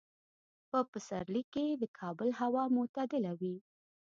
[0.69, 3.55] په پسرلي کې د کابل هوا معتدله وي.